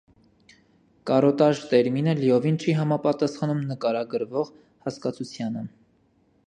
«Կարոտաժ» 1.09 1.61
տերմինը 1.73 2.15
լիովին 2.21 2.57
չի 2.65 2.75
համապատասխանում 2.79 3.63
նկարագրվող 3.73 4.53
հասկացությանը։ 4.89 5.69